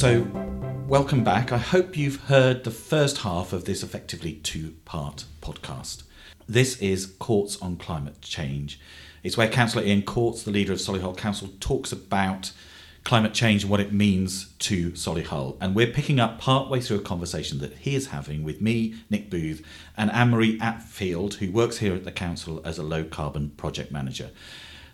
[0.00, 0.26] So,
[0.88, 1.52] welcome back.
[1.52, 6.04] I hope you've heard the first half of this effectively two part podcast.
[6.48, 8.80] This is Courts on Climate Change.
[9.22, 12.52] It's where Councillor Ian Courts, the leader of Solihull Council, talks about
[13.04, 15.58] climate change and what it means to Solihull.
[15.60, 19.28] And we're picking up partway through a conversation that he is having with me, Nick
[19.28, 19.62] Booth,
[19.98, 23.92] and Anne Marie Atfield, who works here at the council as a low carbon project
[23.92, 24.30] manager.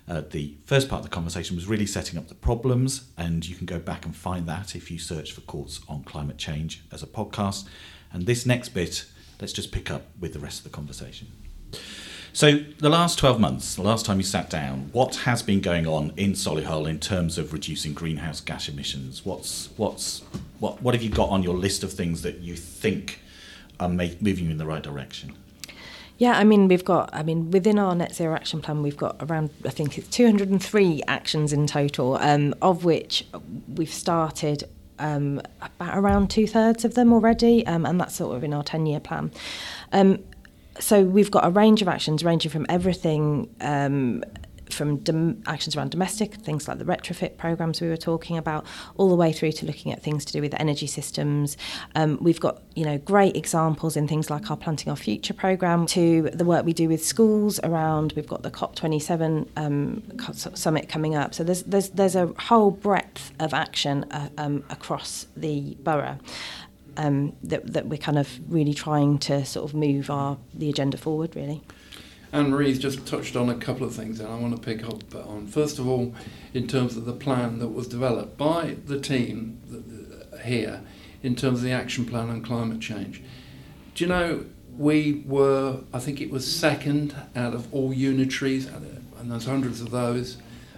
[0.09, 3.56] Uh, the first part of the conversation was really setting up the problems, and you
[3.56, 7.02] can go back and find that if you search for Courts on Climate Change as
[7.02, 7.66] a podcast.
[8.12, 9.05] And this next bit,
[9.41, 11.28] let's just pick up with the rest of the conversation.
[12.33, 15.87] So, the last 12 months, the last time you sat down, what has been going
[15.87, 19.25] on in Solihull in terms of reducing greenhouse gas emissions?
[19.25, 20.23] What's, what's,
[20.61, 23.20] what, what have you got on your list of things that you think
[23.80, 25.34] are make, moving you in the right direction?
[26.19, 29.17] Yeah, I mean, we've got, I mean, within our net zero action plan, we've got
[29.20, 33.27] around, I think it's 203 actions in total, um, of which
[33.75, 34.64] we've started
[34.98, 38.62] um, about around two thirds of them already, um, and that's sort of in our
[38.62, 39.31] 10 year plan.
[39.92, 40.20] Um,
[40.81, 44.25] so we've got a range of actions ranging from everything um,
[44.70, 49.08] from dom- actions around domestic, things like the retrofit programs we were talking about, all
[49.08, 51.56] the way through to looking at things to do with energy systems.
[51.95, 55.86] Um, we've got you know great examples in things like our Planting Our Future program,
[55.86, 58.12] to the work we do with schools around.
[58.17, 61.34] We've got the COP27 um, summit coming up.
[61.34, 66.19] So there's there's there's a whole breadth of action uh, um, across the borough.
[66.98, 70.97] Um, that, that we're kind of really trying to sort of move our the agenda
[70.97, 71.62] forward really.
[72.32, 75.14] Anne Marie's just touched on a couple of things and I want to pick up
[75.14, 75.46] on.
[75.46, 76.14] First of all,
[76.52, 79.60] in terms of the plan that was developed by the team
[80.44, 80.83] here,
[81.22, 83.22] in terms of the action plan on climate change.
[83.94, 84.44] Do you know,
[84.77, 88.66] we were, I think it was second out of all unitaries,
[89.18, 90.36] and there's hundreds of those,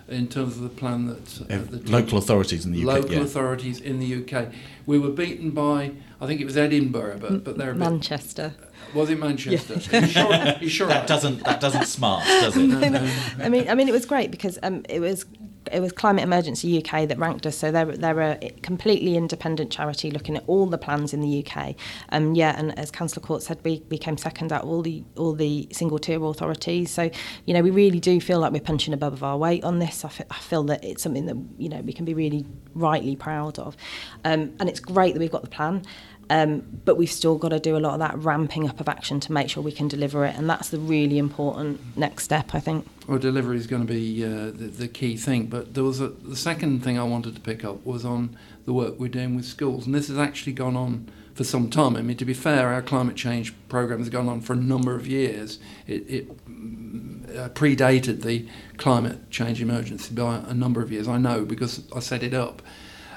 [0.09, 2.87] in terms of the plan that uh, the local authorities in the UK.
[2.87, 3.21] Local yeah.
[3.21, 4.49] authorities in the UK.
[4.87, 8.55] We were beaten by, I think it was Edinburgh, but but they're Manchester.
[8.59, 9.75] Bit, was it Manchester?
[9.93, 10.01] Yeah.
[10.01, 10.55] you sure?
[10.61, 12.61] You sure that doesn't that doesn't smart, does it?
[12.67, 13.11] no, no.
[13.39, 15.27] I mean, I mean, it was great because um, it was
[15.73, 17.57] it was Climate Emergency UK that ranked us.
[17.57, 21.75] So they're they're a completely independent charity looking at all the plans in the UK.
[22.11, 25.05] Um, yeah, and as Councillor Court said, we, we came second out of all the
[25.17, 26.91] all the single tier authorities.
[26.91, 27.11] So
[27.47, 30.05] you know, we really do feel like we're punching above our weight on this.
[30.05, 33.17] I, f- I feel that it's something that you know we can be really rightly
[33.17, 33.77] proud of,
[34.25, 35.83] um, and it's great that we've got the plan.
[36.31, 39.19] Um, but we've still got to do a lot of that ramping up of action
[39.21, 42.61] to make sure we can deliver it, and that's the really important next step, I
[42.61, 42.87] think.
[43.07, 45.47] Well, delivery is going to be uh, the, the key thing.
[45.47, 48.37] But there was a, the second thing I wanted to pick up was on
[48.67, 51.97] the work we're doing with schools, and this has actually gone on for some time.
[51.97, 54.95] I mean, to be fair, our climate change program has gone on for a number
[54.95, 55.59] of years.
[55.87, 58.47] It, it uh, predated the
[58.77, 61.09] climate change emergency by a number of years.
[61.09, 62.61] I know because I set it up.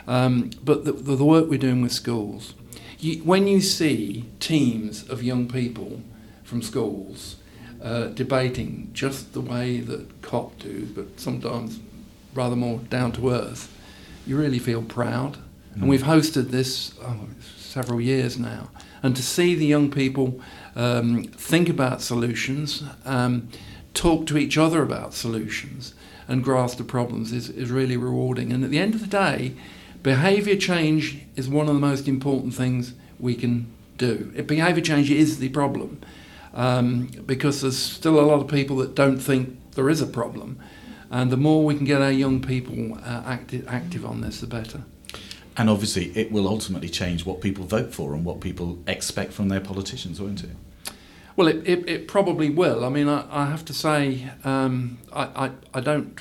[0.07, 2.53] Um, but the, the, the work we're doing with schools
[3.01, 6.01] you, when you see teams of young people
[6.43, 7.37] from schools
[7.81, 11.79] uh, debating just the way that COP do, but sometimes
[12.33, 13.75] rather more down to earth,
[14.25, 15.33] you really feel proud.
[15.33, 15.81] Mm.
[15.81, 18.69] And we've hosted this oh, several years now.
[19.01, 20.39] And to see the young people
[20.75, 23.49] um, think about solutions, um,
[23.95, 25.95] talk to each other about solutions,
[26.27, 28.53] and grasp the problems is, is really rewarding.
[28.53, 29.53] And at the end of the day,
[30.03, 34.31] Behaviour change is one of the most important things we can do.
[34.47, 36.01] Behaviour change is the problem
[36.53, 40.59] um, because there's still a lot of people that don't think there is a problem.
[41.11, 44.47] And the more we can get our young people uh, active, active on this, the
[44.47, 44.83] better.
[45.57, 49.49] And obviously, it will ultimately change what people vote for and what people expect from
[49.49, 50.51] their politicians, won't it?
[51.35, 52.85] Well, it, it, it probably will.
[52.85, 56.17] I mean, I, I have to say, um, I, I, I don't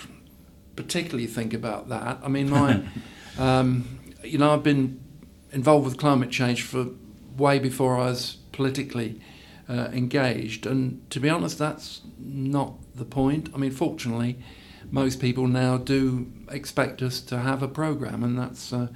[0.75, 2.19] particularly think about that.
[2.23, 2.83] I mean, my.
[3.39, 5.01] Um, you know, I've been
[5.53, 6.87] involved with climate change for
[7.37, 9.21] way before I was politically
[9.69, 13.51] uh, engaged, and to be honest, that's not the point.
[13.55, 14.39] I mean, fortunately,
[14.91, 18.89] most people now do expect us to have a program, and that's uh,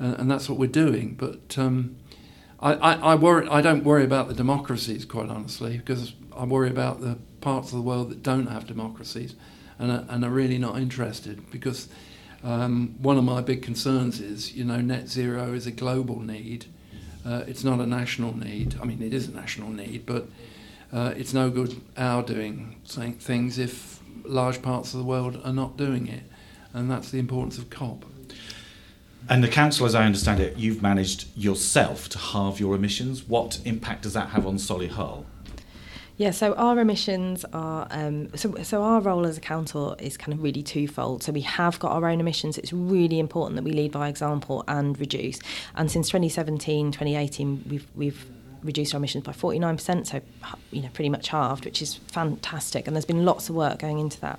[0.00, 1.14] uh, and that's what we're doing.
[1.14, 1.96] But um,
[2.60, 3.48] I, I, I, worry.
[3.48, 7.76] I don't worry about the democracies, quite honestly, because I worry about the parts of
[7.76, 9.34] the world that don't have democracies,
[9.78, 11.88] and are, and are really not interested because
[12.44, 16.66] um, one of my big concerns is, you know, net zero is a global need.
[17.24, 18.76] Uh, it's not a national need.
[18.80, 20.26] I mean, it is a national need, but
[20.92, 25.76] uh, it's no good our doing things if large parts of the world are not
[25.76, 26.24] doing it.
[26.74, 28.04] And that's the importance of COP.
[29.28, 33.28] And the council, as I understand it, you've managed yourself to halve your emissions.
[33.28, 35.24] What impact does that have on Solihull?
[36.18, 40.32] Yeah, so our emissions are um, so so our role as a council is kind
[40.32, 41.22] of really twofold.
[41.22, 42.58] So we have got our own emissions.
[42.58, 45.38] It's really important that we lead by example and reduce.
[45.74, 48.26] And since 2017, 2018, we've we've
[48.62, 50.20] reduced our emissions by 49%, so
[50.70, 52.86] you know pretty much halved, which is fantastic.
[52.86, 54.38] And there's been lots of work going into that.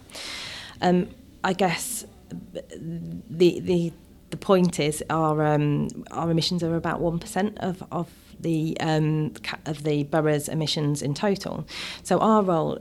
[0.81, 1.09] Um,
[1.43, 2.05] I guess
[2.49, 3.93] the the
[4.33, 8.09] the point is our um, our emissions are about one percent of of
[8.39, 9.31] the um,
[9.67, 11.67] of the borough's emissions in total.
[12.01, 12.79] So our role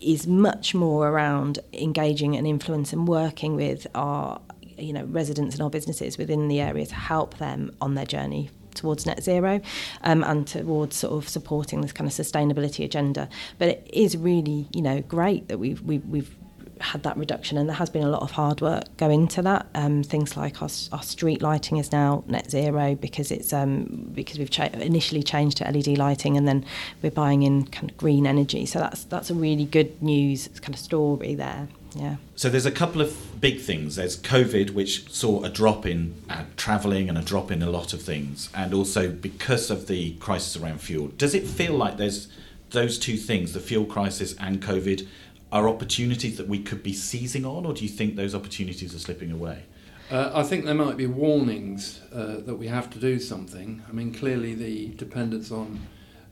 [0.00, 4.40] is much more around engaging and influence and working with our
[4.78, 8.48] you know residents and our businesses within the area to help them on their journey
[8.72, 9.60] towards net zero
[10.04, 13.28] um, and towards sort of supporting this kind of sustainability agenda.
[13.58, 16.34] But it is really, you know, great that we've, we've, we've
[16.82, 19.66] had that reduction, and there has been a lot of hard work go into that.
[19.74, 24.38] Um, things like our, our street lighting is now net zero because it's um, because
[24.38, 26.64] we've cha- initially changed to LED lighting, and then
[27.02, 28.66] we're buying in kind of green energy.
[28.66, 31.68] So that's that's a really good news kind of story there.
[31.94, 32.16] Yeah.
[32.36, 33.96] So there's a couple of big things.
[33.96, 37.92] There's COVID, which saw a drop in uh, travelling and a drop in a lot
[37.92, 41.08] of things, and also because of the crisis around fuel.
[41.08, 42.28] Does it feel like there's
[42.70, 45.06] those two things, the fuel crisis and COVID,
[45.52, 48.98] are opportunities that we could be seizing on, or do you think those opportunities are
[48.98, 49.64] slipping away?
[50.10, 53.82] Uh, I think there might be warnings uh, that we have to do something.
[53.88, 55.80] I mean, clearly the dependence on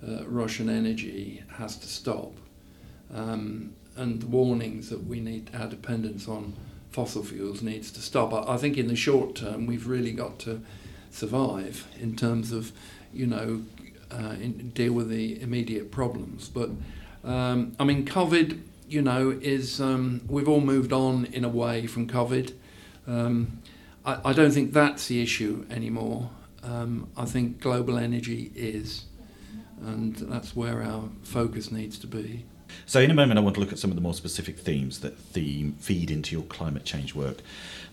[0.06, 2.32] uh, Russian energy has to stop,
[3.14, 6.54] um, and the warnings that we need our dependence on
[6.90, 8.32] fossil fuels needs to stop.
[8.32, 10.62] I, think in the short term we've really got to
[11.10, 12.72] survive in terms of,
[13.12, 13.62] you know,
[14.10, 16.48] uh, in, deal with the immediate problems.
[16.48, 16.70] But
[17.22, 21.86] um, I mean, COVID you know, is um, we've all moved on in a way
[21.86, 22.52] from COVID.
[23.06, 23.62] Um,
[24.04, 26.30] I, I, don't think that's the issue anymore.
[26.62, 29.04] Um, I think global energy is,
[29.80, 32.44] and that's where our focus needs to be.
[32.86, 35.00] So, in a moment, I want to look at some of the more specific themes
[35.00, 37.38] that theme feed into your climate change work.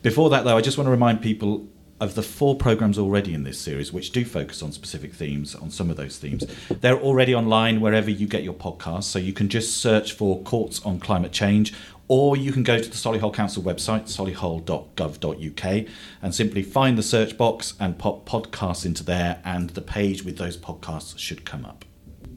[0.02, 1.68] Before that, though, I just want to remind people
[2.00, 5.72] of the four programs already in this series, which do focus on specific themes, on
[5.72, 9.06] some of those themes, they're already online wherever you get your podcasts.
[9.06, 11.74] So you can just search for Courts on Climate Change,
[12.08, 15.88] or you can go to the Solihull Council website, solihull.gov.uk,
[16.22, 20.38] and simply find the search box and pop podcasts into there, and the page with
[20.38, 21.84] those podcasts should come up.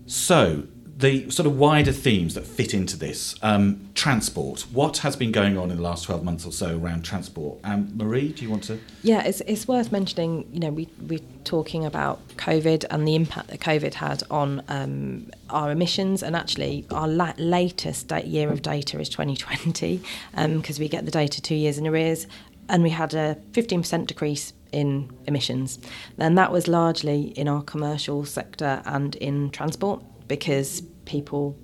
[0.07, 0.65] So,
[1.00, 4.62] the sort of wider themes that fit into this um, transport.
[4.73, 7.58] What has been going on in the last 12 months or so around transport?
[7.64, 8.79] Um, marie do you want to?
[9.02, 13.49] Yeah it's, it's worth mentioning you know we, we're talking about covid and the impact
[13.49, 16.23] that covid had on um, our emissions.
[16.23, 20.02] And actually our la- latest year of data is 2020
[20.32, 22.26] because um, we get the data two years in arrears.
[22.69, 25.81] And we had a 15% decrease in emissions.
[26.19, 31.59] And that was largely in our commercial sector and in transport because people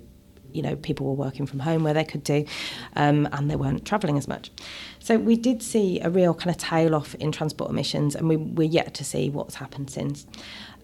[0.51, 2.45] you know people were working from home where they could do
[2.95, 4.51] um, and they weren't travelling as much.
[4.99, 8.35] So we did see a real kind of tail off in transport emissions and we,
[8.35, 10.25] we're yet to see what's happened since.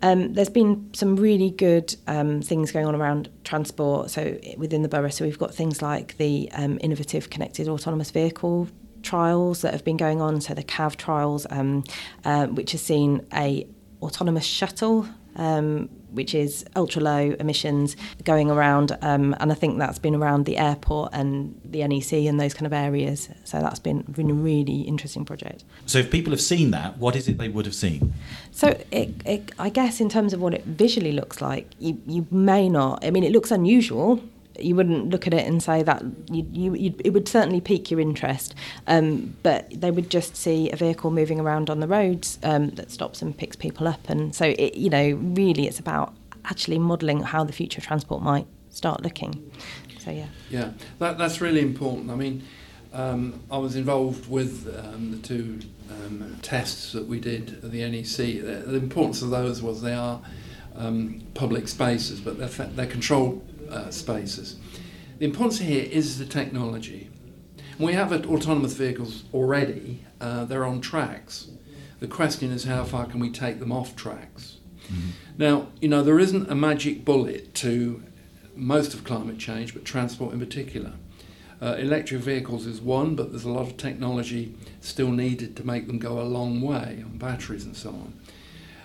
[0.01, 4.89] Um, there's been some really good um, things going on around transport so within the
[4.89, 5.09] borough.
[5.09, 8.67] So we've got things like the um, innovative connected autonomous vehicle
[9.01, 10.39] trials that have been going on.
[10.41, 11.83] So the cav trials um,
[12.25, 13.67] uh, which has seen a
[14.01, 18.97] autonomous shuttle um, which is ultra low emissions going around.
[19.01, 22.67] Um, and I think that's been around the airport and the NEC and those kind
[22.67, 23.29] of areas.
[23.43, 25.63] So that's been, been a really interesting project.
[25.85, 28.13] So if people have seen that, what is it they would have seen?
[28.51, 32.27] So it, it, I guess in terms of what it visually looks like, you, you
[32.29, 34.21] may not, I mean, it looks unusual
[34.59, 37.99] you wouldn't look at it and say that you, you it would certainly pique your
[37.99, 38.53] interest,
[38.87, 42.91] um, but they would just see a vehicle moving around on the roads um, that
[42.91, 46.13] stops and picks people up, and so it, you know really it's about
[46.45, 49.51] actually modelling how the future transport might start looking.
[49.99, 50.27] So yeah.
[50.49, 52.09] Yeah, that that's really important.
[52.11, 52.43] I mean.
[52.95, 57.89] Um, I was involved with um, the two um, tests that we did at the
[57.89, 58.15] NEC.
[58.15, 60.21] The, the importance of those was they are
[60.75, 63.43] um, public spaces, but they're, they're controlled
[63.73, 64.57] uh, spaces.
[65.19, 67.09] The importance here is the technology.
[67.79, 71.49] We have autonomous vehicles already, uh, they're on tracks.
[71.99, 74.57] The question is how far can we take them off tracks?
[74.85, 75.09] Mm-hmm.
[75.37, 78.03] Now, you know, there isn't a magic bullet to
[78.55, 80.93] most of climate change, but transport in particular.
[81.61, 85.87] Uh, electric vehicles is one, but there's a lot of technology still needed to make
[85.87, 88.13] them go a long way on batteries and so on.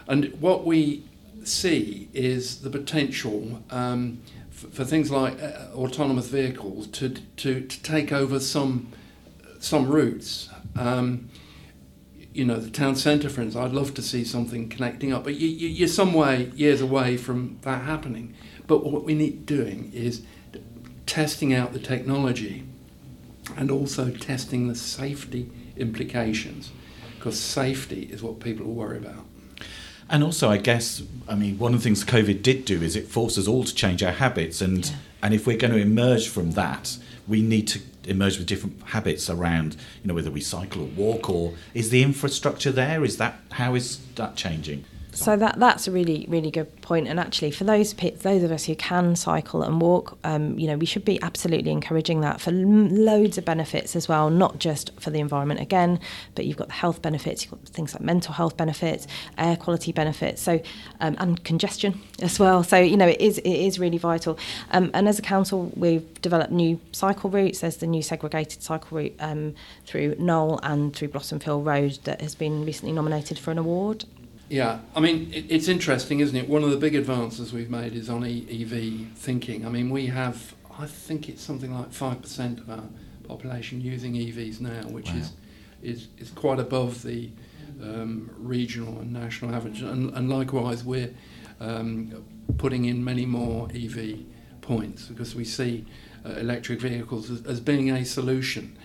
[0.06, 1.04] And what we
[1.44, 4.20] see is the potential um,
[4.66, 8.92] for, things like uh, autonomous vehicles to, to, to take over some
[9.60, 10.48] some routes.
[10.76, 11.28] Um,
[12.32, 15.34] you know, the town centre, for instance, I'd love to see something connecting up, but
[15.34, 18.34] you, you, you're some way, years away from that happening.
[18.68, 20.22] But what we need doing is
[21.06, 22.64] testing out the technology
[23.56, 26.70] and also testing the safety implications,
[27.16, 29.24] because safety is what people worry about.
[30.10, 33.08] And also, I guess, I mean, one of the things COVID did do is it
[33.08, 34.92] forced us all to change our habits, and Yeah.
[35.22, 36.96] and if we're going to emerge from that,
[37.26, 41.28] we need to emerge with different habits around, you know, whether we cycle or walk,
[41.28, 43.04] or is the infrastructure there?
[43.04, 44.84] Is that how is that changing?
[45.18, 47.08] So that that's a really really good point.
[47.08, 50.76] And actually, for those those of us who can cycle and walk, um, you know,
[50.76, 55.10] we should be absolutely encouraging that for loads of benefits as well, not just for
[55.10, 55.98] the environment again,
[56.34, 59.06] but you've got the health benefits, you've got things like mental health benefits,
[59.36, 60.60] air quality benefits, so
[61.00, 62.62] um, and congestion as well.
[62.62, 64.38] So you know, it is it is really vital.
[64.70, 67.60] Um, and as a council, we've developed new cycle routes.
[67.60, 72.34] There's the new segregated cycle route um, through Knowle and through Blossomfield Road that has
[72.34, 74.04] been recently nominated for an award.
[74.48, 76.48] Yeah, I mean, it, it's interesting, isn't it?
[76.48, 79.66] One of the big advances we've made is on e- EV thinking.
[79.66, 82.84] I mean, we have, I think it's something like 5% of our
[83.26, 85.16] population using EVs now, which Wow.
[85.18, 85.32] is,
[85.82, 87.28] is, is quite above the
[87.82, 89.82] um, regional and national average.
[89.82, 91.10] And, and likewise, we're
[91.60, 92.24] um,
[92.56, 94.20] putting in many more EV
[94.62, 95.84] points because we see
[96.24, 98.78] uh, electric vehicles as, as being a solution.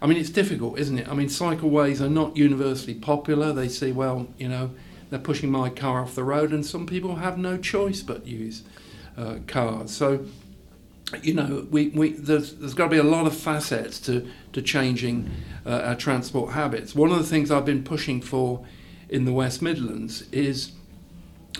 [0.00, 1.08] I mean, it's difficult, isn't it?
[1.08, 3.52] I mean, cycleways are not universally popular.
[3.52, 4.70] They say, well, you know,
[5.10, 8.62] they're pushing my car off the road, and some people have no choice but use
[9.18, 9.90] uh, cars.
[9.90, 10.24] So,
[11.22, 14.62] you know, we, we there's, there's got to be a lot of facets to, to
[14.62, 15.30] changing
[15.66, 16.94] uh, our transport habits.
[16.94, 18.64] One of the things I've been pushing for
[19.08, 20.72] in the West Midlands is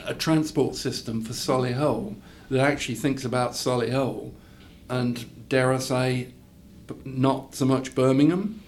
[0.06, 2.14] a transport system for Solihull
[2.48, 4.32] that actually thinks about Solihull
[4.88, 6.28] and, dare I say,
[7.04, 8.62] not so much Birmingham.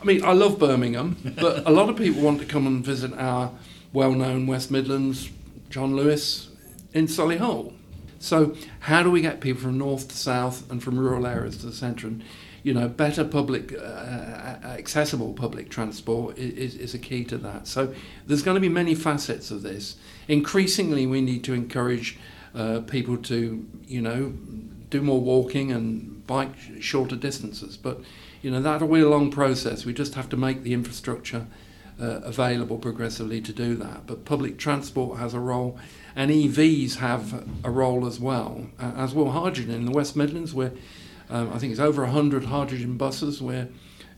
[0.00, 3.12] I mean, I love Birmingham, but a lot of people want to come and visit
[3.14, 3.50] our
[3.92, 5.30] well-known West Midlands,
[5.70, 6.48] John Lewis,
[6.92, 7.72] in Sully Solihull.
[8.18, 11.66] So, how do we get people from north to south and from rural areas to
[11.66, 12.08] the centre?
[12.08, 12.24] And
[12.64, 13.76] you know, better public, uh,
[14.64, 17.68] accessible public transport is, is a key to that.
[17.68, 17.94] So,
[18.26, 19.96] there's going to be many facets of this.
[20.26, 22.18] Increasingly, we need to encourage
[22.54, 24.32] uh, people to, you know,
[24.90, 27.76] do more walking and bike shorter distances.
[27.76, 28.00] But
[28.42, 29.84] you know, that'll be a long process.
[29.84, 31.46] We just have to make the infrastructure
[32.00, 34.06] uh, available progressively to do that.
[34.06, 35.78] But public transport has a role,
[36.14, 39.74] and EVs have a role as well, uh, as will hydrogen.
[39.74, 40.72] In the West Midlands, where
[41.30, 43.68] um, I think it's over 100 hydrogen buses we're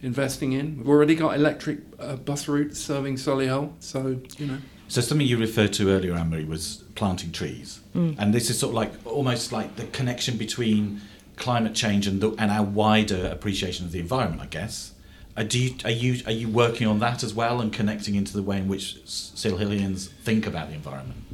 [0.03, 0.79] investing in.
[0.79, 4.59] We've already got electric uh, bus routes serving Solihull, so, you know.
[4.89, 7.81] So something you referred to earlier, Anne-Marie, was planting trees,
[8.19, 11.01] and this is sort of like almost like the connection between
[11.37, 14.93] climate change and the, and our wider appreciation of the environment, I guess.
[15.37, 18.33] Uh, do you, are you are you working on that as well and connecting into
[18.33, 21.25] the way in which Silhillians think about the environment?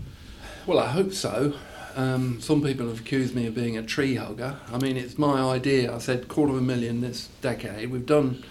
[0.67, 1.55] Well, I hope so.
[1.97, 4.57] Um, some people have accused me of being a tree hugger.
[4.71, 5.95] I mean, it's my idea.
[5.95, 7.91] I said quarter of a million this decade.
[7.91, 8.45] We've done,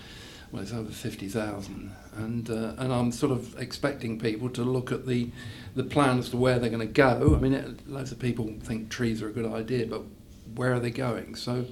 [0.51, 1.91] well, it's over 50,000.
[2.15, 5.29] And, uh, and I'm sort of expecting people to look at the,
[5.75, 7.35] the plan as to where they're going to go.
[7.35, 10.01] I mean, it, of people think trees are a good idea, but
[10.55, 11.35] where are they going?
[11.35, 11.65] So,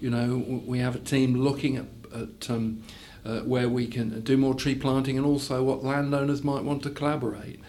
[0.00, 2.84] you know, we have a team looking at, at um,
[3.28, 6.90] uh, where we can do more tree planting and also what landowners might want to
[6.90, 7.60] collaborate.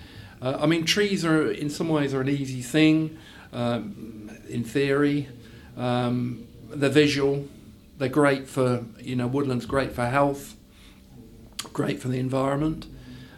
[0.42, 3.18] Uh, I mean, trees are in some ways are an easy thing,
[3.51, 5.28] um, in theory.
[5.75, 7.48] Um, they're visual.
[7.98, 9.66] They're great for you know woodlands.
[9.66, 10.56] Great for health.
[11.74, 12.86] Great for the environment.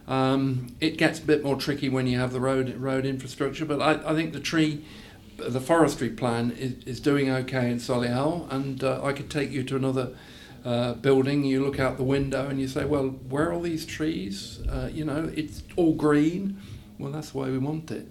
[0.08, 3.82] Um, it gets a bit more tricky when you have the road road infrastructure, but
[3.82, 4.86] I, I think the tree,
[5.38, 9.64] the forestry plan is, is doing okay in Solihull, and uh, I could take you
[9.64, 10.12] to another
[10.64, 11.44] uh, building.
[11.44, 14.60] You look out the window and you say, well, where are all these trees?
[14.70, 16.62] Uh, you know, it's all green.
[17.00, 18.08] Well, that's the way we want it.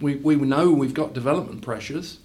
[0.00, 2.18] We, we know we've got development pressures,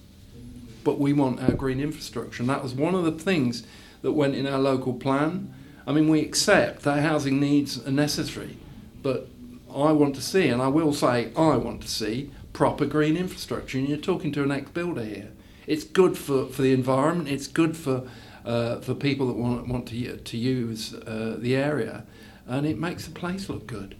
[0.84, 2.42] but we want our green infrastructure.
[2.42, 3.64] And that was one of the things
[4.02, 5.52] that went in our local plan.
[5.86, 8.56] I mean, we accept that housing needs are necessary,
[9.02, 9.28] but
[9.68, 13.78] I want to see, and I will say, I want to see proper green infrastructure.
[13.78, 15.30] And you're talking to an ex builder here.
[15.66, 18.08] It's good for, for the environment, it's good for,
[18.44, 22.04] uh, for people that want, want to, to use uh, the area,
[22.46, 23.96] and it makes the place look good.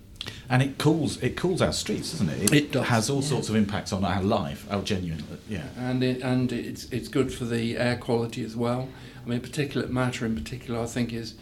[0.49, 2.53] And it cools it cools our streets, doesn't it?
[2.53, 3.29] It does, has all yeah.
[3.29, 5.65] sorts of impacts on our life, our genuine, yeah.
[5.79, 8.89] and it, and it's it's good for the air quality as well.
[9.25, 11.37] I mean, particulate matter in particular, I think is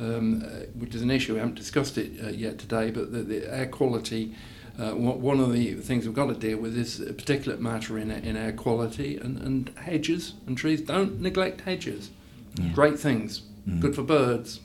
[0.00, 1.34] um, uh, which is an issue.
[1.34, 4.34] We haven't discussed it uh, yet today, but the, the air quality.
[4.78, 8.10] Uh, one one of the things we've got to deal with is particulate matter in
[8.10, 10.80] in air quality and, and hedges and trees.
[10.80, 12.10] Don't neglect hedges.
[12.54, 12.72] Yeah.
[12.72, 13.42] Great things.
[13.68, 13.80] Mm.
[13.80, 14.60] Good for birds.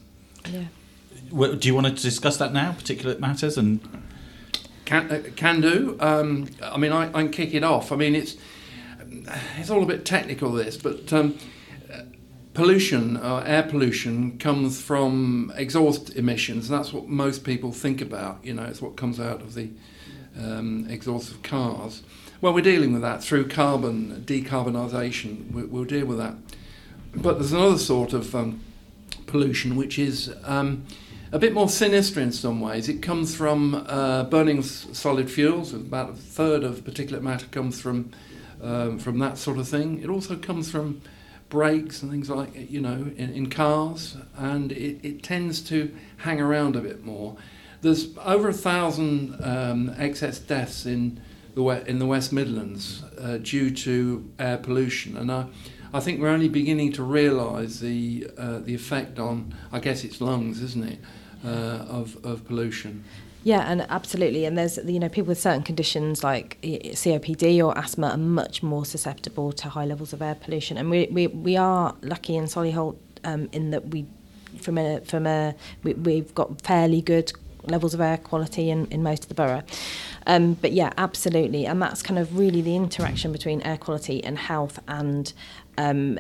[0.50, 0.66] Yeah.
[1.30, 3.80] do you want to discuss that now, particulate matters, and
[4.86, 5.98] can, uh, can do.
[6.00, 7.92] Um, I mean, I, I, can kick it off.
[7.92, 8.38] I mean, it's
[9.58, 11.38] it's all a bit technical this, but um,
[12.54, 18.40] pollution, uh, air pollution, comes from exhaust emissions, and that's what most people think about.
[18.44, 19.70] You know, it's what comes out of the
[20.40, 22.02] um, exhaust of cars.
[22.42, 25.52] Well, we're dealing with that through carbon decarbonisation.
[25.52, 26.36] We, will deal with that.
[27.16, 28.62] But there's another sort of um,
[29.26, 30.86] pollution which is um,
[31.32, 32.90] a bit more sinister in some ways.
[32.90, 35.74] It comes from uh, burning solid fuels.
[35.74, 38.12] About a third of particulate matter comes from
[38.62, 40.02] um, from that sort of thing.
[40.02, 41.02] It also comes from
[41.50, 46.42] brakes and things like you know in, in cars, and it, it tends to hang
[46.42, 47.38] around a bit more.
[47.82, 51.22] There's over a thousand um, excess deaths in
[51.56, 55.46] the in the West Midlands uh, due to air pollution, and I,
[55.94, 60.22] I think we're only beginning to realise the uh, the effect on I guess it's
[60.22, 61.00] lungs, isn't it,
[61.46, 63.04] uh, of of pollution.
[63.44, 64.44] Yeah, and absolutely.
[64.44, 68.84] And there's, you know, people with certain conditions like COPD or asthma are much more
[68.84, 70.78] susceptible to high levels of air pollution.
[70.78, 74.06] And we, we, we are lucky in Solihull um, in that we,
[74.60, 77.32] from a, from a, we, we've got fairly good
[77.70, 79.64] levels of air quality in, in most of the borough.
[80.26, 81.66] Um, but yeah, absolutely.
[81.66, 85.32] And that's kind of really the interaction between air quality and health and
[85.78, 86.20] um,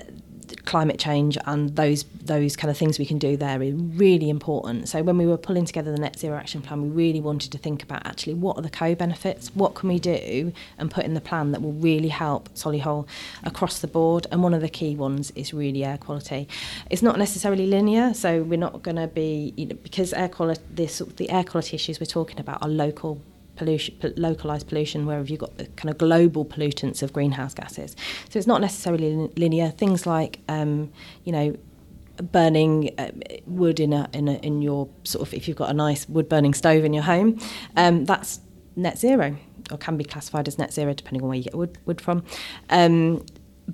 [0.65, 4.89] climate change and those those kind of things we can do there is really important.
[4.89, 7.57] So when we were pulling together the net zero action plan, we really wanted to
[7.57, 11.21] think about actually what are the co-benefits, what can we do and put in the
[11.21, 13.07] plan that will really help Solihull
[13.43, 14.27] across the board.
[14.31, 16.47] And one of the key ones is really air quality.
[16.89, 20.61] It's not necessarily linear, so we're not going to be you know, because air quality
[20.69, 23.21] this the air quality issues we're talking about are local
[23.57, 27.95] pollution, localized pollution, where have you got the kind of global pollutants of greenhouse gases.
[28.29, 29.69] So it's not necessarily linear.
[29.71, 30.91] Things like, um,
[31.23, 31.55] you know,
[32.31, 33.11] burning uh,
[33.45, 36.27] wood in a, in a in your sort of if you've got a nice wood
[36.29, 37.39] burning stove in your home,
[37.75, 38.39] um, that's
[38.75, 39.35] net zero
[39.71, 42.23] or can be classified as net zero depending on where you get wood wood from.
[42.69, 43.25] Um,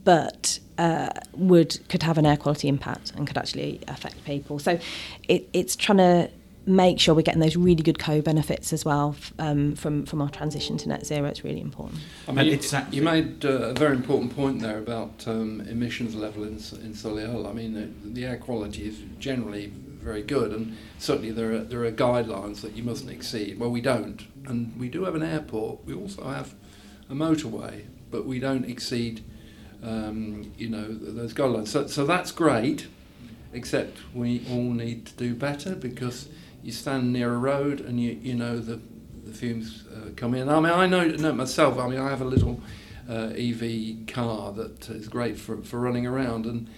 [0.04, 4.58] but uh, wood could have an air quality impact and could actually affect people.
[4.58, 4.80] So
[5.28, 6.32] it, it's trying to
[6.66, 10.78] make sure we're getting those really good co-benefits as well um, from from our transition
[10.78, 11.26] to net zero.
[11.26, 12.02] It's really important.
[12.28, 12.60] I mean, you,
[12.92, 17.50] you made uh, a very important point there about um, emissions level in in Solihull.
[17.50, 21.84] I mean, the, the, air quality is generally very good, and certainly there are there
[21.84, 23.60] are guidelines that you mustn't exceed.
[23.60, 25.86] Well, we don't, and we do have an airport.
[25.86, 26.56] We also have
[27.10, 29.24] a motorway, but we don't exceed.
[29.84, 31.68] Um, you know those guidelines.
[31.68, 32.88] So, so that's great,
[33.52, 36.30] except we all need to do better because
[36.64, 38.80] you stand near a road and you, you know the,
[39.26, 40.50] the fumes uh, come in.
[40.50, 42.62] I mean, I know, know myself, I mean, I have a little
[43.10, 46.70] uh, EV car that is great for, for running around and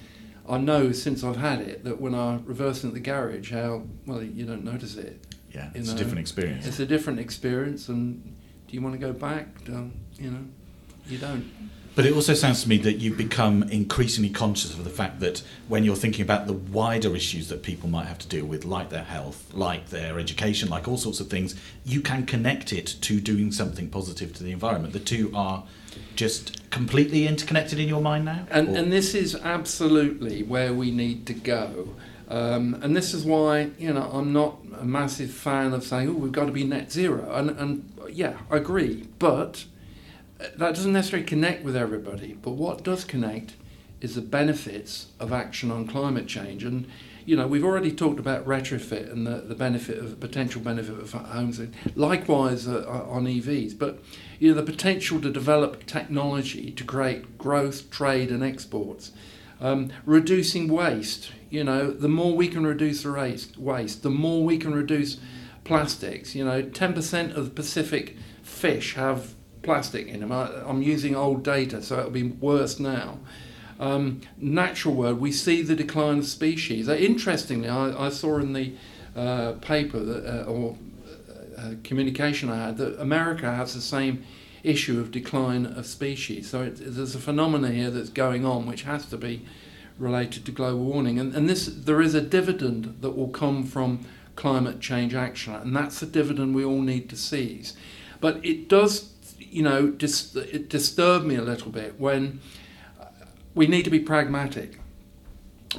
[0.47, 4.21] I know since I've had it that when I reverse into the garage, how, well,
[4.21, 5.25] you don't notice it.
[5.51, 5.95] Yeah, it's know?
[5.95, 6.67] a different experience.
[6.67, 8.35] It's a different experience and
[8.67, 9.47] do you want to go back?
[9.69, 10.45] Um, you know,
[11.07, 11.51] you don't.
[11.95, 15.41] But it also sounds to me that you've become increasingly conscious of the fact that
[15.69, 18.89] when you're thinking about the wider issues that people might have to deal with, like
[18.89, 21.55] their health, like their education, like all sorts of things,
[21.85, 24.91] you can connect it to doing something positive to the environment.
[24.91, 25.63] The two are
[26.15, 28.45] just completely interconnected in your mind now?
[28.51, 31.95] And, and this is absolutely where we need to go.
[32.27, 36.13] Um, and this is why, you know, I'm not a massive fan of saying, oh,
[36.13, 37.33] we've got to be net zero.
[37.33, 39.07] And, and yeah, I agree.
[39.19, 39.65] But
[40.57, 43.53] that doesn't necessarily connect with everybody, but what does connect
[44.01, 46.63] is the benefits of action on climate change.
[46.63, 46.87] And
[47.25, 51.11] you know, we've already talked about retrofit and the, the benefit of potential benefit of
[51.11, 51.59] homes.
[51.95, 53.99] Likewise uh, on EVs, but
[54.39, 59.11] you know, the potential to develop technology to create growth, trade, and exports.
[59.59, 61.31] Um, reducing waste.
[61.49, 63.11] You know, the more we can reduce the
[63.57, 65.17] waste, the more we can reduce
[65.63, 66.35] plastics.
[66.35, 69.34] You know, 10% of Pacific fish have
[69.65, 70.31] plastic in them.
[70.31, 73.19] I, am using old data, so it'll be worse now.
[73.79, 76.87] Um, natural world, we see the decline of species.
[76.87, 78.73] Uh, interestingly, I, I, saw in the
[79.15, 80.77] uh, paper that, uh, or
[81.57, 84.23] uh, communication I had that America has the same
[84.63, 86.49] issue of decline of species.
[86.49, 89.45] So it, there's a phenomenon here that's going on which has to be
[89.97, 91.19] related to global warming.
[91.19, 95.75] And, and this, there is a dividend that will come from climate change action, and
[95.75, 97.75] that's the dividend we all need to seize.
[98.19, 99.13] But it does
[99.55, 102.41] you know, dis- it disturbed me a little bit when
[103.53, 104.77] we need to be pragmatic.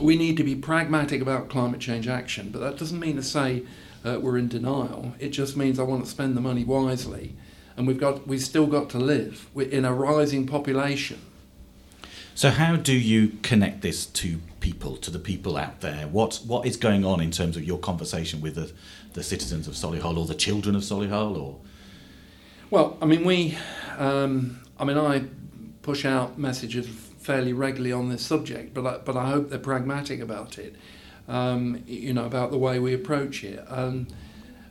[0.00, 3.64] We need to be pragmatic about climate change action, but that doesn't mean to say
[4.02, 5.12] uh, we're in denial.
[5.18, 7.34] It just means I want to spend the money wisely,
[7.76, 11.20] and we've got we've still got to live we're in a rising population.
[12.34, 16.06] So, how do you connect this to people, to the people out there?
[16.08, 18.72] What what is going on in terms of your conversation with the,
[19.12, 21.36] the citizens of Solihull or the children of Solihull?
[21.36, 21.58] Or
[22.70, 23.56] well, I mean, we,
[23.98, 25.24] um, I mean, I
[25.82, 30.20] push out messages fairly regularly on this subject, but I, but I hope they're pragmatic
[30.20, 30.76] about it.
[31.28, 33.64] Um, you know, about the way we approach it.
[33.68, 34.12] And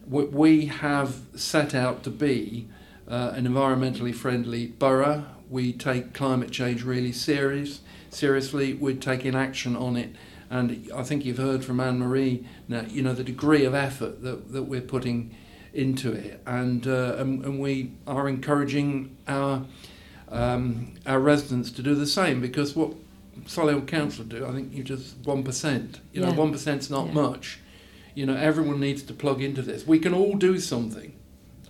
[0.07, 2.69] we have set out to be
[3.09, 8.73] uh, an environmentally friendly borough we take climate change really serious, seriously.
[8.73, 10.15] We're taking action on it.
[10.49, 14.21] And I think you've heard from Anne Marie now, you know, the degree of effort
[14.21, 15.35] that, that we're putting
[15.75, 16.41] into it.
[16.45, 19.65] And, uh, and, and, we are encouraging our,
[20.29, 22.93] um, our residents to do the same because what
[23.43, 25.99] Solihull Council do, I think you just 1%.
[26.13, 27.13] You know, 1% is not yeah.
[27.13, 27.59] much.
[28.13, 29.85] You know, everyone needs to plug into this.
[29.85, 31.13] We can all do something.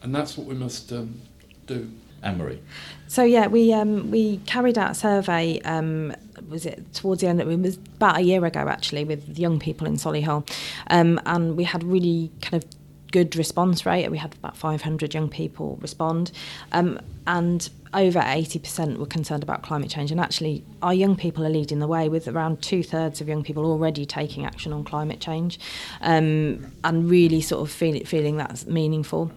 [0.02, 1.22] And that's what we must um,
[1.66, 1.92] do.
[2.26, 2.62] Anne Marie.
[3.08, 5.60] So yeah, we um, we carried out a survey.
[5.62, 6.14] Um,
[6.50, 7.40] was it towards the end?
[7.40, 10.50] It was about a year ago actually, with young people in Solihull,
[10.88, 12.70] um, and we had really kind of
[13.16, 14.12] good response rate.
[14.12, 16.34] We had about 500 young people respond,
[16.74, 20.12] um, and over 80% were concerned about climate change.
[20.12, 23.44] And actually, our young people are leading the way with around two thirds of young
[23.44, 25.60] people already taking action on climate change,
[26.02, 29.32] um, and really sort of feel, feeling that's meaningful.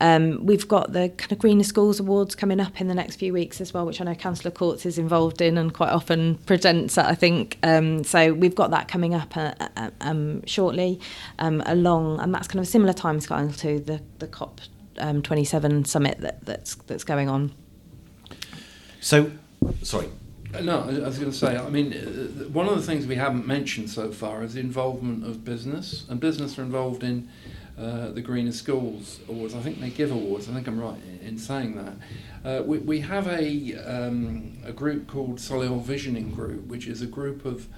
[0.00, 3.32] Um, we've got the kind of Greener Schools Awards coming up in the next few
[3.32, 6.96] weeks as well, which I know Councillor Courts is involved in and quite often presents
[6.96, 7.58] at, I think.
[7.62, 11.00] Um, so we've got that coming up uh, uh, um, shortly,
[11.40, 14.60] um, along, and that's kind of a similar timescale to the, the COP
[14.98, 17.52] um, 27 summit that, that's, that's going on.
[19.00, 19.30] So,
[19.82, 20.08] sorry.
[20.54, 23.16] Uh, no, I was going to say, I mean, uh, one of the things we
[23.16, 27.28] haven't mentioned so far is the involvement of business, and business are involved in
[27.78, 29.54] uh, the Greener Schools Awards.
[29.54, 30.48] I think they give awards.
[30.48, 32.60] I think I'm right in saying that.
[32.60, 37.06] Uh, we, we have a, um, a group called Solihull Visioning Group, which is a
[37.06, 37.68] group of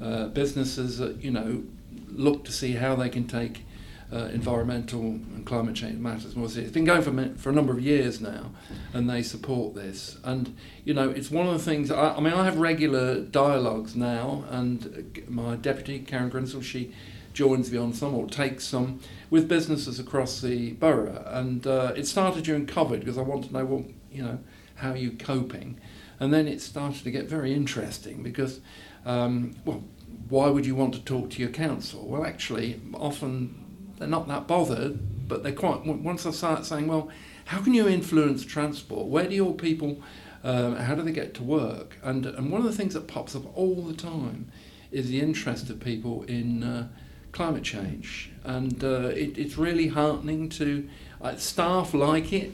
[0.00, 1.62] uh, businesses that you know
[2.08, 3.64] look to see how they can take
[4.12, 6.46] uh, environmental and climate change matters more.
[6.46, 8.50] It's been going for for a number of years now,
[8.92, 10.18] and they support this.
[10.24, 11.90] And you know, it's one of the things.
[11.90, 16.92] I, I mean, I have regular dialogues now, and my deputy Karen Grinsell, she
[17.32, 21.24] joins me on some or takes some with businesses across the borough.
[21.26, 24.38] And uh, it started during COVID because I want to know, well, you know,
[24.76, 25.80] how are you coping?
[26.18, 28.60] And then it started to get very interesting because,
[29.06, 29.84] um, well,
[30.28, 32.06] why would you want to talk to your council?
[32.06, 33.69] Well, actually, often
[34.00, 35.84] they're not that bothered, but they're quite.
[35.84, 37.10] Once I start saying, well,
[37.44, 39.06] how can you influence transport?
[39.06, 40.02] Where do your people?
[40.42, 41.98] Um, how do they get to work?
[42.02, 44.50] And and one of the things that pops up all the time
[44.90, 46.88] is the interest of people in uh,
[47.30, 50.88] climate change, and uh, it, it's really heartening to
[51.20, 52.52] uh, staff like it,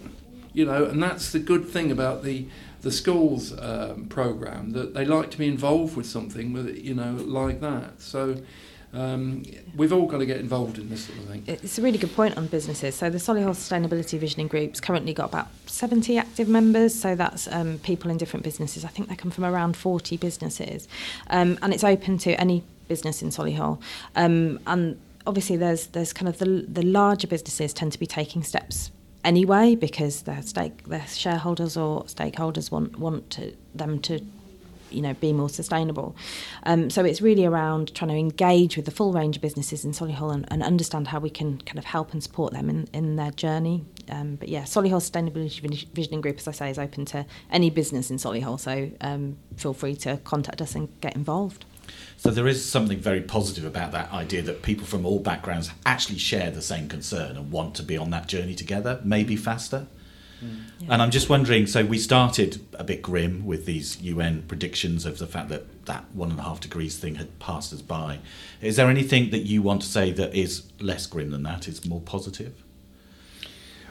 [0.52, 2.48] you know, and that's the good thing about the
[2.80, 7.12] the schools um, program that they like to be involved with something with you know
[7.12, 8.02] like that.
[8.02, 8.36] So.
[8.92, 9.44] Um,
[9.76, 11.44] we've all got to get involved in this sort of thing.
[11.46, 12.94] It's a really good point on businesses.
[12.94, 16.98] So the Solihull Sustainability Visioning Group's currently got about 70 active members.
[16.98, 18.84] So that's um, people in different businesses.
[18.84, 20.88] I think they come from around 40 businesses,
[21.28, 23.80] um, and it's open to any business in Solihull.
[24.14, 28.42] Um, and obviously, there's there's kind of the the larger businesses tend to be taking
[28.42, 28.90] steps
[29.24, 34.20] anyway because their stake their shareholders or stakeholders want want to, them to
[34.96, 36.16] you know be more sustainable.
[36.64, 39.92] Um, so it's really around trying to engage with the full range of businesses in
[39.92, 43.16] Solihull and, and understand how we can kind of help and support them in, in
[43.16, 43.84] their journey.
[44.08, 48.10] Um, but yeah Solihull Sustainability Visioning Group as I say is open to any business
[48.10, 48.58] in Solihull.
[48.58, 51.64] So um, feel free to contact us and get involved.
[52.16, 56.18] So there is something very positive about that idea that people from all backgrounds actually
[56.18, 59.86] share the same concern and want to be on that journey together, maybe faster.
[60.44, 60.58] Mm.
[60.80, 60.92] Yeah.
[60.92, 65.18] And I'm just wondering so we started a bit grim with these UN predictions of
[65.18, 68.18] the fact that that one and a half degrees thing had passed us by.
[68.60, 71.86] Is there anything that you want to say that is less grim than that, is
[71.86, 72.62] more positive?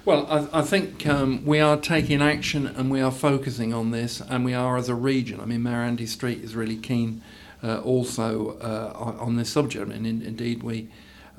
[0.06, 4.22] Well, I, I think um, we are taking action and we are focusing on this,
[4.22, 5.40] and we are as a region.
[5.42, 7.24] I mean, Mayor Andy Street is really keen
[7.64, 9.92] uh, also uh, on this subject.
[9.92, 10.90] And in, indeed, we,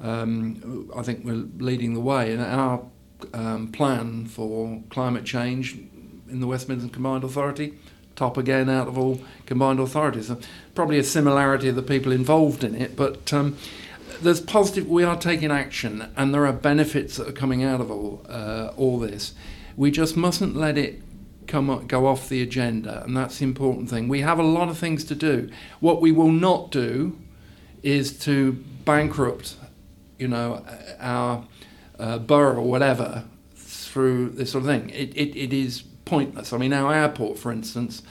[0.02, 2.32] um, I think we're leading the way.
[2.32, 2.82] And our
[3.32, 5.78] um, plan for climate change
[6.28, 7.78] in the West Midlands Combined Authority,
[8.14, 10.30] top again out of all combined authorities.
[10.30, 10.36] Uh,
[10.74, 13.56] probably a similarity of the people involved in it, but um,
[14.20, 14.88] there's positive.
[14.88, 18.72] We are taking action, and there are benefits that are coming out of all uh,
[18.76, 19.34] all this.
[19.76, 21.02] We just mustn't let it
[21.46, 24.08] come go off the agenda, and that's the important thing.
[24.08, 25.50] We have a lot of things to do.
[25.80, 27.18] What we will not do
[27.82, 28.52] is to
[28.84, 29.56] bankrupt,
[30.18, 30.64] you know,
[30.98, 31.44] our
[31.98, 34.90] uh, borough or whatever through this sort of thing.
[34.90, 36.52] It, it, it is pointless.
[36.52, 38.02] I mean, our airport, for instance,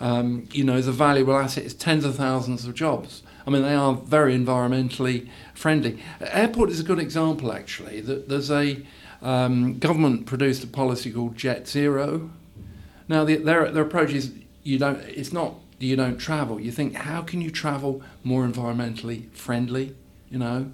[0.00, 1.64] um, you know, is a valuable asset.
[1.64, 3.22] It's tens of thousands of jobs.
[3.46, 5.98] I mean, they are very environmentally friendly.
[6.20, 8.00] Airport is a good example, actually.
[8.00, 8.84] That there's a
[9.20, 12.30] um, government produced a policy called Jet Zero.
[13.08, 15.00] Now, the, their their approach is you don't.
[15.00, 16.60] It's not you don't travel.
[16.60, 19.94] You think how can you travel more environmentally friendly?
[20.30, 20.72] You know,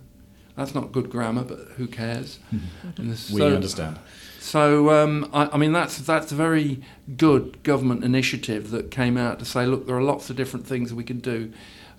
[0.58, 2.40] that's not good grammar, but who cares?
[2.98, 3.98] we so, understand.
[4.40, 6.82] So um, I, I, mean that's that's a very
[7.16, 10.92] good government initiative that came out to say, look, there are lots of different things
[10.92, 11.52] we can do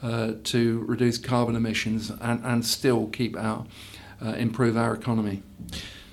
[0.03, 3.65] uh, to reduce carbon emissions and, and still keep our
[4.21, 5.41] uh, improve our economy.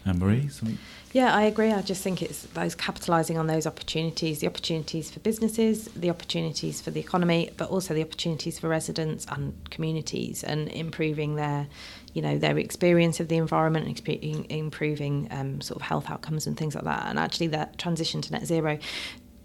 [0.04, 0.78] Anne Marie, something.
[1.16, 1.72] Yeah, I agree.
[1.72, 6.82] I just think it's those capitalising on those opportunities, the opportunities for businesses, the opportunities
[6.82, 11.68] for the economy, but also the opportunities for residents and communities, and improving their,
[12.16, 16.56] you know, their experience of the environment, and improving um, sort of health outcomes and
[16.56, 17.04] things like that.
[17.08, 18.78] And actually, that transition to net zero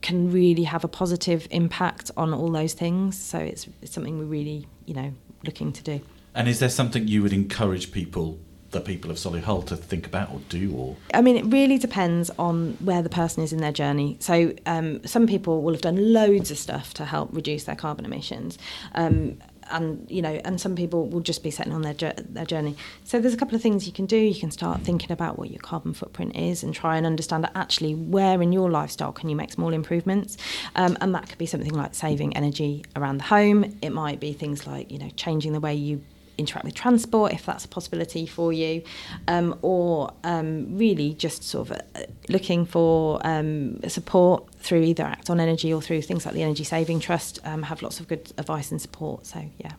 [0.02, 3.22] can really have a positive impact on all those things.
[3.22, 6.00] So it's, it's something we're really, you know, looking to do.
[6.34, 10.32] And is there something you would encourage people the people of Solihull to think about
[10.32, 13.74] or do or I mean it really depends on where the person is in their
[13.74, 17.76] journey so um, some people will have done loads of stuff to help reduce their
[17.76, 18.58] carbon emissions
[18.96, 19.38] um,
[19.72, 22.76] and you know and some people will just be setting on their their journey.
[23.04, 24.18] So there's a couple of things you can do.
[24.18, 27.96] You can start thinking about what your carbon footprint is and try and understand actually
[27.96, 30.38] where in your lifestyle can you make small improvements.
[30.76, 33.78] Um, and that could be something like saving energy around the home.
[33.82, 36.02] It might be things like you know changing the way you
[36.42, 38.84] interact with transport if that's a possibility for you,
[39.30, 45.30] um, or um, really just sort of uh, looking for um, support through either Act
[45.30, 47.40] on Energy or through things like the Energy Saving Trust.
[47.46, 49.26] Um, have lots of good advice and support.
[49.26, 49.74] So yeah.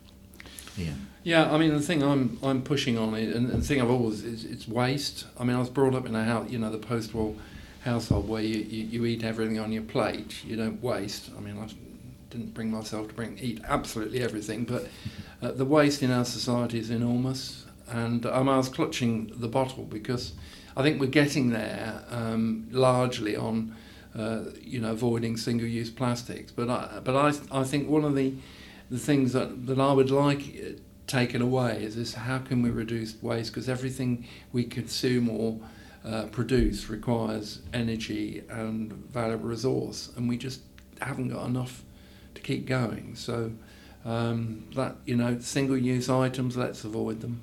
[0.77, 0.95] Yeah.
[1.25, 3.91] Yeah, I mean the thing I'm I'm pushing on it, and, and the thing I've
[3.91, 5.27] always is it's waste.
[5.39, 7.35] I mean I was brought up in a house, you know, the post-war
[7.85, 11.31] household where you, you, you eat everything on your plate, you don't waste.
[11.37, 11.69] I mean I
[12.31, 14.89] didn't bring myself to bring eat absolutely everything, but
[15.43, 19.85] uh, the waste in our society is enormous, and um, I was clutching the bottle
[19.85, 20.33] because
[20.77, 23.75] I think we're getting there um, largely on
[24.17, 26.53] uh, you know avoiding single-use plastics.
[26.53, 28.35] But I but I I think one of the
[28.91, 30.71] the things that, that I would like uh,
[31.07, 33.53] taken away is this: how can we reduce waste?
[33.53, 35.59] Because everything we consume or
[36.05, 40.61] uh, produce requires energy and valuable resource, and we just
[41.01, 41.83] haven't got enough
[42.35, 43.15] to keep going.
[43.17, 43.51] So
[44.05, 47.43] um, that you know, single-use items, let's avoid them.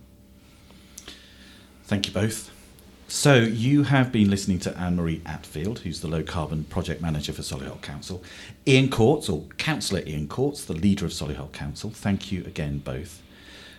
[1.83, 2.51] Thank you both.
[3.07, 7.33] So you have been listening to Anne Marie Atfield, who's the low carbon project manager
[7.33, 8.23] for Solihull Council,
[8.67, 11.89] Ian Courts, or Councillor Ian Courts, the leader of Solihull Council.
[11.89, 13.23] Thank you again, both.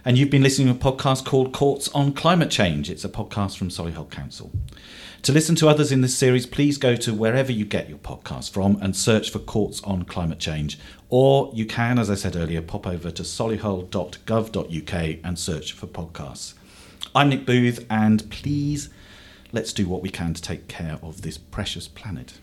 [0.04, 2.90] And you've been listening to a podcast called Courts on Climate Change.
[2.90, 4.50] It's a podcast from Solihull Council.
[5.24, 8.52] To listen to others in this series, please go to wherever you get your podcast
[8.52, 10.78] from and search for Courts on Climate Change.
[11.10, 16.54] Or you can, as I said earlier, pop over to solihull.gov.uk and search for podcasts.
[17.14, 18.88] I'm Nick Booth, and please
[19.52, 22.38] let's do what we can to take care of this precious planet.